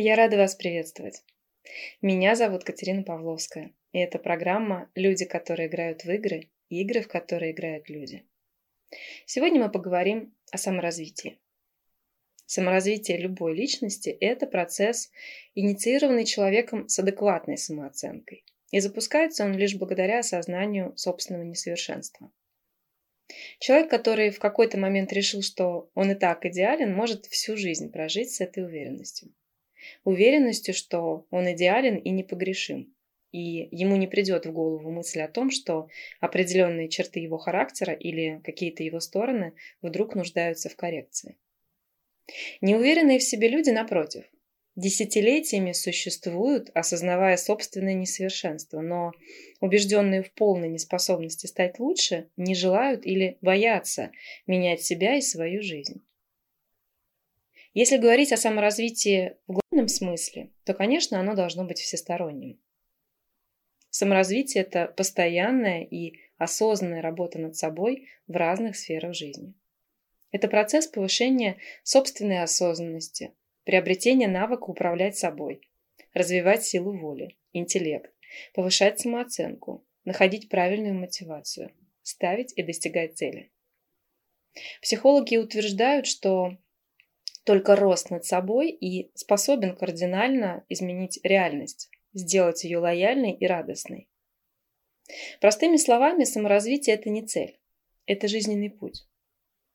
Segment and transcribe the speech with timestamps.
[0.00, 1.24] Я рада вас приветствовать.
[2.02, 7.50] Меня зовут Катерина Павловская, и это программа «Люди, которые играют в игры, игры, в которые
[7.50, 8.24] играют люди».
[9.26, 11.40] Сегодня мы поговорим о саморазвитии.
[12.46, 15.10] Саморазвитие любой личности– это процесс,
[15.56, 22.30] инициированный человеком с адекватной самооценкой, и запускается он лишь благодаря осознанию собственного несовершенства.
[23.58, 28.30] Человек, который в какой-то момент решил, что он и так идеален, может всю жизнь прожить
[28.30, 29.34] с этой уверенностью.
[30.04, 32.94] Уверенностью, что он идеален и непогрешим.
[33.30, 35.88] И ему не придет в голову мысль о том, что
[36.20, 41.36] определенные черты его характера или какие-то его стороны вдруг нуждаются в коррекции.
[42.60, 44.24] Неуверенные в себе люди, напротив,
[44.76, 49.12] десятилетиями существуют, осознавая собственное несовершенство, но
[49.60, 54.12] убежденные в полной неспособности стать лучше, не желают или боятся
[54.46, 56.02] менять себя и свою жизнь.
[57.74, 62.60] Если говорить о саморазвитии в главном смысле, то, конечно, оно должно быть всесторонним.
[63.90, 69.54] Саморазвитие– это постоянная и осознанная работа над собой в разных сферах жизни.
[70.32, 73.32] Это процесс повышения собственной осознанности,
[73.64, 75.60] приобретения навыка управлять собой,
[76.12, 78.12] развивать силу воли, интеллект,
[78.54, 81.70] повышать самооценку, находить правильную мотивацию,
[82.02, 83.52] ставить и достигать цели.
[84.82, 86.56] Психологи утверждают, что
[87.48, 94.06] только рост над собой и способен кардинально изменить реальность, сделать ее лояльной и радостной.
[95.40, 97.58] Простыми словами, саморазвитие– это не цель,
[98.04, 99.08] это жизненный путь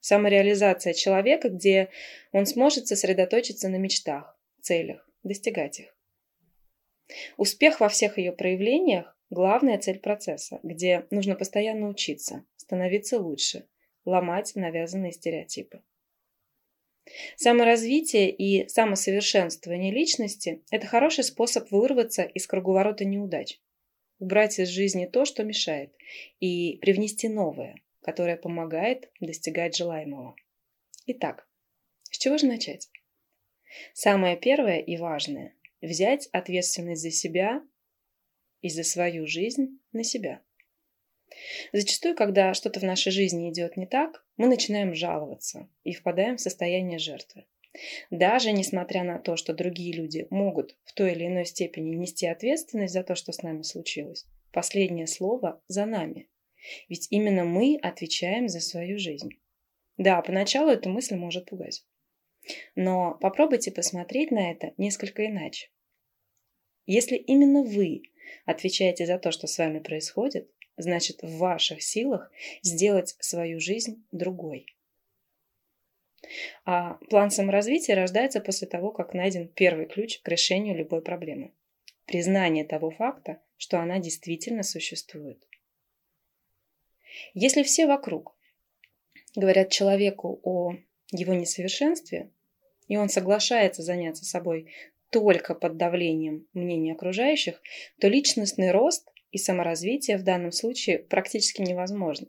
[0.04, 1.90] самореализация человека, где
[2.34, 5.98] он сможет сосредоточиться на мечтах, целях, достигать их.
[7.38, 13.66] Успех во всех ее проявлениях– главная цель процесса, где нужно постоянно учиться, становиться лучше,
[14.04, 15.82] ломать навязанные стереотипы.
[17.36, 23.60] Саморазвитие и самосовершенствование личности– это хороший способ вырваться из круговорота неудач,
[24.20, 25.94] убрать из жизни то, что мешает,
[26.40, 30.36] и привнести новое, которая помогает достигать желаемого.
[31.08, 31.48] Итак,
[32.10, 32.90] с чего же начать?
[33.94, 37.62] Самое первое и важное– взять ответственность за себя
[38.62, 40.42] и за свою жизнь на себя.
[41.72, 46.42] Зачастую, когда что-то в нашей жизни идет не так, мы начинаем жаловаться и впадаем в
[46.42, 47.46] состояние жертвы.
[48.12, 52.94] Даже несмотря на то, что другие люди могут в той или иной степени нести ответственность
[52.94, 56.30] за то, что с нами случилось, последнее слово за нами.
[56.88, 59.32] Ведь именно мы отвечаем за свою жизнь.
[59.98, 61.86] Да, поначалу эта мысль может пугать.
[62.76, 65.70] Но попробуйте посмотреть на это несколько иначе.
[66.86, 68.04] Если именно вы
[68.46, 74.66] отвечаете за то, что с вами происходит, значит в ваших силах сделать свою жизнь другой.
[76.66, 81.52] А план саморазвития рождается после того, как найден первый ключ к решению любой проблемы.
[82.06, 85.46] Признание того факта, что она действительно существует.
[87.34, 88.36] Если все вокруг
[89.36, 90.76] говорят человеку о
[91.12, 92.30] его несовершенстве,
[92.88, 94.72] и он соглашается заняться собой
[95.10, 97.62] только под давлением мнений окружающих,
[98.00, 102.28] то личностный рост и саморазвитие в данном случае практически невозможно.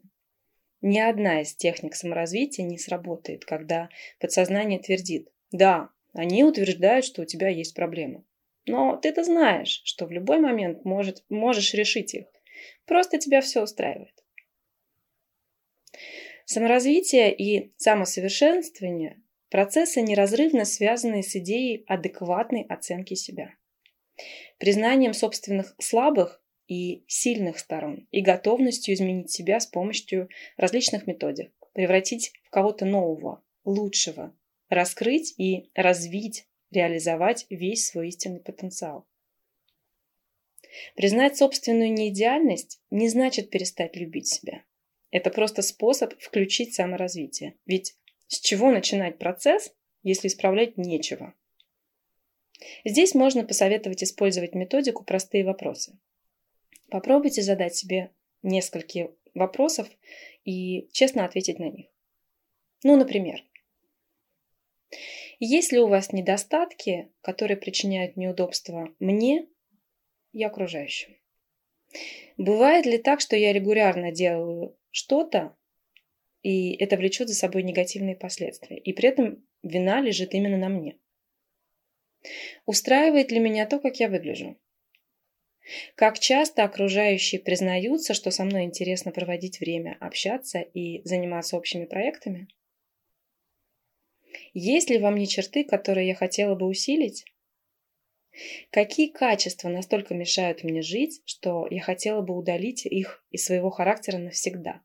[0.81, 7.25] Ни одна из техник саморазвития не сработает, когда подсознание твердит «Да, они утверждают, что у
[7.27, 8.25] тебя есть проблемы.
[8.67, 12.27] Но ты-то знаешь, что в любой момент может, можешь решить их.
[12.87, 14.25] Просто тебя все устраивает.
[16.47, 23.55] Саморазвитие и самосовершенствование– процессы, неразрывно связанные с идеей адекватной оценки себя.
[24.59, 26.44] Признанием собственных слабых
[26.75, 33.43] и сильных сторон и готовностью изменить себя с помощью различных методик, превратить в кого-то нового,
[33.65, 34.35] лучшего,
[34.69, 39.07] раскрыть и развить, реализовать весь свой истинный потенциал.
[40.97, 44.65] Признать собственную неидеальность не значит перестать любить себя.
[45.13, 47.55] Это просто способ включить саморазвитие.
[47.67, 47.95] Ведь
[48.27, 51.35] с чего начинать процесс, если исправлять нечего?
[52.85, 55.97] Здесь можно посоветовать использовать методику «Простые вопросы».
[56.95, 58.13] Попробуйте задать себе
[58.45, 59.89] несколько вопросов
[60.45, 61.89] и честно ответить на них.
[62.85, 63.43] Ну, например,
[65.41, 69.49] есть ли у вас недостатки, которые причиняют неудобства мне
[70.33, 71.17] и окружающим?
[72.37, 75.57] Бывает ли так, что я регулярно делаю что-то,
[76.45, 78.79] и это влечет за собой негативные последствия.
[78.79, 80.97] И при этом вина лежит именно на мне.
[82.67, 84.57] Устраивает ли меня то, как я выгляжу?
[85.95, 92.49] Как часто окружающие признаются, что со мной интересно проводить время, общаться и заниматься общими проектами?
[94.53, 97.25] Есть ли во мне черты, которые я хотела бы усилить?
[98.71, 104.19] Какие качества настолько мешают мне жить, что я хотела бы удалить их из своего характера
[104.19, 104.83] навсегда?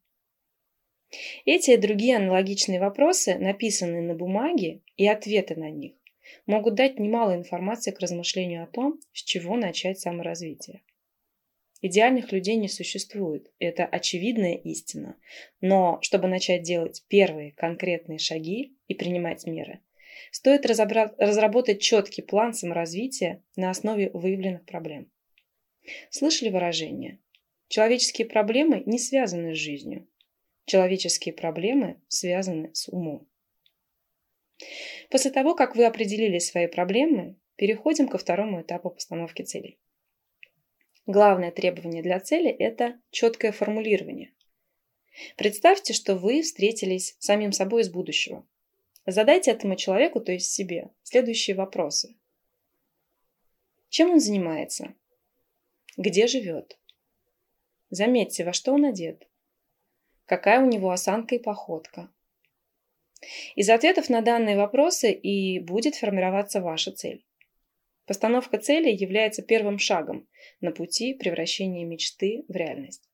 [1.46, 5.99] Эти и другие аналогичные вопросы, написанные на бумаге, и ответы на них
[6.46, 10.81] могут дать немало информации к размышлению о том, с чего начать саморазвитие.
[11.81, 15.16] Идеальных людей не существует, это очевидная истина.
[15.62, 19.80] Но чтобы начать делать первые конкретные шаги и принимать меры,
[20.31, 25.10] стоит разработать четкий план саморазвития на основе выявленных проблем.
[26.10, 27.20] Слышали выражение?
[27.70, 30.08] Человеческие проблемы не связаны с жизнью.
[30.66, 33.29] Человеческие проблемы связаны с умом.
[35.10, 39.80] После того, как вы определили свои проблемы, переходим ко второму этапу постановки целей.
[41.06, 44.32] Главное требование для цели– это четкое формулирование.
[45.36, 48.46] Представьте, что вы встретились с самим собой из будущего.
[49.06, 52.16] Задайте этому человеку, то есть себе, следующие вопросы.
[53.90, 54.94] Чем он занимается?
[55.98, 56.78] Где живет?
[57.90, 59.28] Заметьте, во что он одет.
[60.26, 62.12] Какая у него осанка и походка.
[63.56, 67.25] Из ответов на данные вопросы и будет формироваться ваша цель.
[68.06, 70.27] Постановка цели является первым шагом
[70.62, 73.10] на пути превращения мечты в реальность.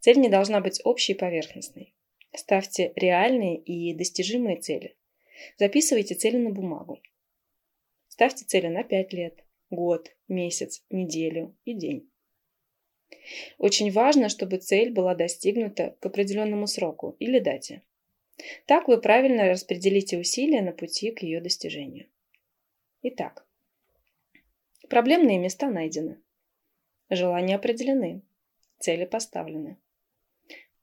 [0.00, 1.94] Цель не должна быть общей и поверхностной.
[2.34, 4.96] Ставьте реальные и достижимые цели.
[5.58, 7.00] Записывайте цели на бумагу.
[8.08, 12.10] Ставьте цели на 5 лет, год, месяц, неделю и день.
[13.58, 17.82] Очень важно, чтобы цель была достигнута к определенному сроку или дате.
[18.66, 22.06] Так вы правильно распределите усилия на пути к ее достижению.
[23.02, 23.48] Итак,
[24.88, 26.18] Проблемные места найдены.
[27.10, 28.22] Желания определены.
[28.78, 29.76] Цели поставлены.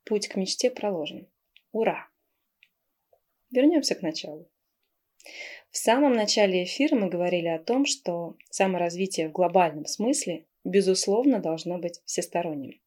[0.04, 1.26] Путь к мечте проложен.
[1.72, 2.08] Ура!
[3.50, 4.48] Вернемся к началу.
[5.70, 11.78] В самом начале эфира мы говорили о том, что саморазвитие в глобальном смысле, безусловно, должно
[11.78, 12.80] быть всесторонним.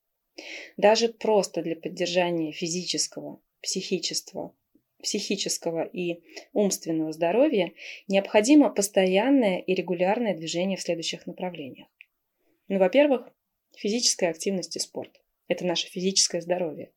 [0.78, 4.56] Даже просто для поддержания физического, психического,
[5.02, 6.22] психического и
[6.54, 7.72] умственного здоровья
[8.08, 11.88] необходимо постоянное и регулярное движение в следующих направлениях.
[12.68, 13.30] Ну, во-первых,
[13.76, 15.22] физическая активность и спорт.
[15.48, 16.92] Это наше физическое здоровье.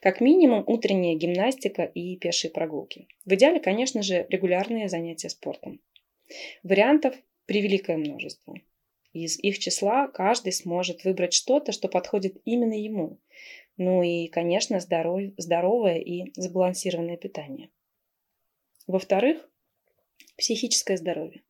[0.00, 3.06] Как минимум утренняя гимнастика и пешие прогулки.
[3.24, 5.80] В идеале, конечно же, регулярные занятия спортом.
[6.62, 7.14] Вариантов
[7.46, 8.54] превеликое множество.
[9.12, 13.18] Из их числа каждый сможет выбрать что-то, что подходит именно ему,
[13.76, 15.20] ну и, конечно, здоров...
[15.36, 17.70] здоровое и сбалансированное питание.
[18.86, 19.48] Во-вторых,
[20.36, 21.42] психическое здоровье.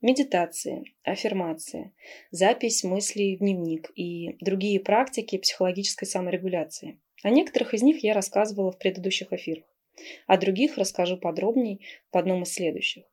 [0.00, 1.92] Медитации, аффирмации,
[2.30, 7.00] запись мыслей в дневник и другие практики психологической саморегуляции.
[7.22, 9.64] О некоторых из них я рассказывала в предыдущих эфирах,
[10.26, 13.04] о других расскажу подробней в одном из следующих.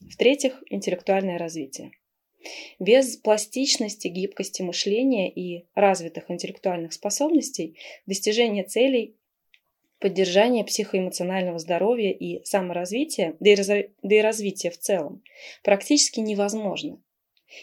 [0.00, 1.92] В-третьих, интеллектуальное развитие.
[2.78, 7.76] Без пластичности, гибкости мышления и развитых интеллектуальных способностей
[8.06, 9.16] достижение целей,
[9.98, 15.22] поддержание психоэмоционального здоровья и саморазвития, да и, разви- да и развития в целом,
[15.62, 17.02] практически невозможно.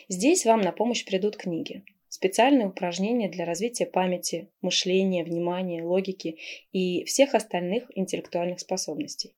[0.09, 6.37] Здесь вам на помощь придут книги, специальные упражнения для развития памяти, мышления, внимания, логики
[6.71, 9.33] и всех остальных интеллектуальных способностей.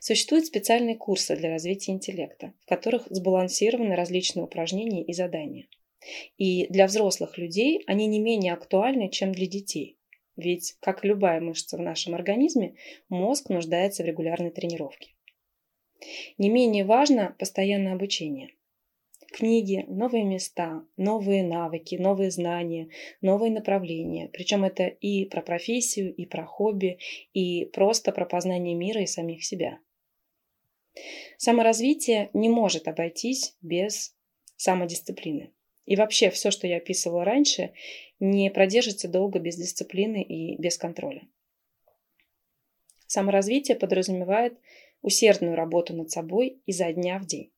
[0.00, 5.66] Существуют специальные курсы для развития интеллекта, в которых сбалансированы различные упражнения и задания.
[6.36, 9.98] И для взрослых людей они не менее актуальны, чем для детей.
[10.36, 12.74] Ведь, как любая мышца в нашем организме,
[13.08, 15.10] мозг нуждается в регулярной тренировке.
[16.38, 18.50] Не менее важно постоянное обучение–
[19.34, 22.88] книги, новые места, новые навыки, новые знания,
[23.20, 24.28] новые направления.
[24.32, 26.98] Причем это и про профессию, и про хобби,
[27.32, 29.80] и просто про познание мира и самих себя.
[31.36, 34.14] Саморазвитие не может обойтись без
[34.56, 35.50] самодисциплины.
[35.84, 37.72] И вообще все, что я описывала раньше,
[38.20, 41.26] не продержится долго без дисциплины и без контроля.
[43.08, 44.56] Саморазвитие подразумевает
[45.02, 47.50] усердную работу над собой изо дня в день.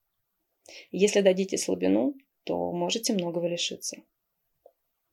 [0.90, 4.02] Если дадите слабину, то можете многого лишиться.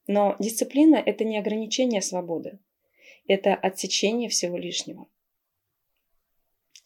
[0.07, 2.59] Но дисциплина– это не ограничение свободы.
[3.27, 5.07] Это отсечение всего лишнего.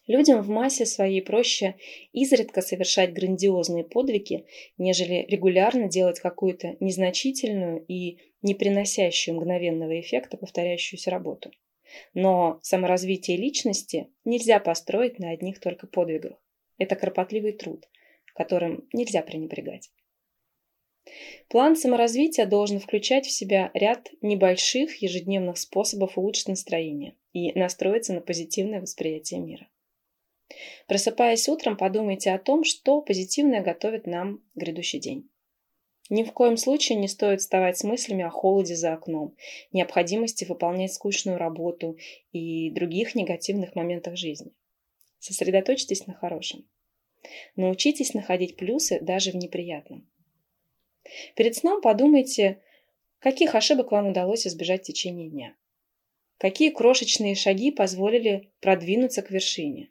[0.06, 1.74] Людям в массе своей проще
[2.12, 4.46] изредка совершать грандиозные подвиги,
[4.78, 11.50] нежели регулярно делать какую-то незначительную и не приносящую мгновенного эффекта повторяющуюся работу.
[12.14, 16.42] Но саморазвитие личности нельзя построить на одних только подвигах.
[16.78, 17.86] Это кропотливый труд,
[18.38, 19.90] которым нельзя пренебрегать.
[21.48, 28.20] План саморазвития должен включать в себя ряд небольших ежедневных способов улучшить настроение и настроиться на
[28.20, 29.68] позитивное восприятие мира.
[30.86, 35.28] Просыпаясь утром, подумайте о том, что позитивное готовит нам грядущий день.
[36.10, 39.34] Ни в коем случае не стоит вставать с мыслями о холоде за окном,
[39.72, 41.98] необходимости выполнять скучную работу
[42.32, 44.52] и других негативных моментах жизни.
[45.18, 46.66] Сосредоточьтесь на хорошем.
[47.56, 50.08] Научитесь находить плюсы даже в неприятном.
[51.34, 52.60] Перед сном подумайте,
[53.18, 55.54] каких ошибок вам удалось избежать в течение дня.
[56.38, 59.90] Какие крошечные шаги позволили продвинуться к вершине.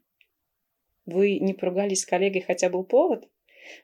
[1.05, 3.27] Вы не поругались с коллегой, хотя был повод?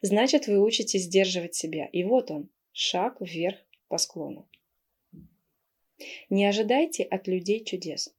[0.01, 1.87] Значит, вы учитесь сдерживать себя.
[1.87, 3.57] И вот он, шаг вверх
[3.87, 4.47] по склону.
[6.29, 8.13] Не ожидайте от людей чудес.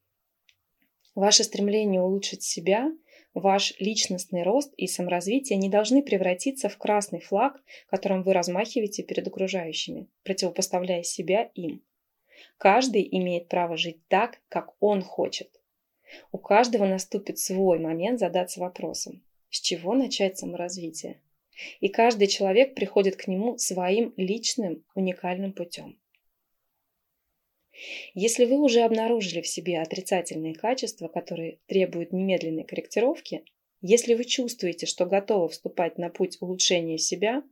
[1.14, 2.92] Ваше стремление улучшить себя,
[3.34, 9.26] ваш личностный рост и саморазвитие не должны превратиться в красный флаг, которым вы размахиваете перед
[9.26, 11.82] окружающими, противопоставляя себя им.
[12.58, 15.60] Каждый имеет право жить так, как он хочет.
[16.32, 21.20] У каждого наступит свой момент задаться вопросом, с чего начать саморазвитие.
[21.80, 25.98] И каждый человек приходит к нему своим личным уникальным путем.
[28.14, 33.44] Если вы уже обнаружили в себе отрицательные качества, которые требуют немедленной корректировки,
[33.80, 37.42] если вы чувствуете, что готовы вступать на путь улучшения себя,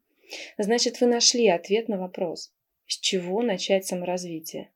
[0.56, 2.52] значит вы нашли ответ на вопрос,
[2.86, 4.70] с чего начать саморазвитие,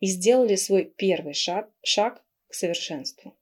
[0.00, 3.34] и сделали свой первый шаг, шаг к совершенству.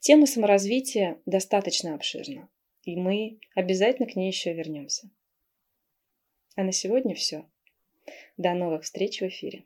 [0.00, 2.48] Тема саморазвития достаточно обширна
[2.86, 5.10] и мы обязательно к ней еще вернемся.
[6.54, 7.44] А на сегодня все.
[8.36, 9.64] До новых встреч в эфире.